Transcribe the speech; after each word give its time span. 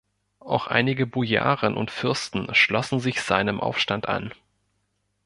Auch 0.39 0.65
einige 0.65 1.05
Bojaren 1.05 1.77
und 1.77 1.91
Fürsten 1.91 2.55
schlossen 2.55 2.99
sich 2.99 3.21
seinem 3.21 3.59
Aufstand 3.61 4.09
an. 4.09 4.33